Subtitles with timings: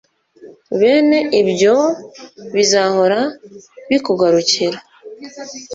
[0.79, 1.75] bene ibyo
[2.53, 3.19] bizahora
[3.89, 4.77] bikugarukira